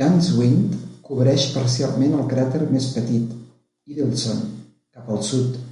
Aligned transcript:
Ganswindt 0.00 0.72
cobreix 1.08 1.44
parcialment 1.56 2.16
el 2.22 2.26
cràter 2.32 2.62
més 2.78 2.88
petit, 2.96 3.36
Idel'son, 3.94 4.42
cap 4.98 5.14
al 5.18 5.22
sud. 5.30 5.62